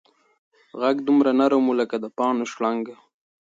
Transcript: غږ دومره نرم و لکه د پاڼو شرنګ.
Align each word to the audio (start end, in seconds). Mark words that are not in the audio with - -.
غږ 0.81 0.97
دومره 1.07 1.31
نرم 1.39 1.63
و 1.67 1.77
لکه 1.79 1.95
د 2.03 2.05
پاڼو 2.17 2.45
شرنګ. 2.53 2.85